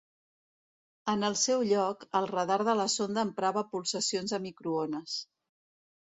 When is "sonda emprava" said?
2.93-3.63